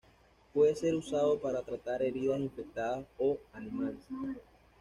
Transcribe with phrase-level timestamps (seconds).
[0.51, 4.01] Puede ser usado para tratar heridas infectadas o animales.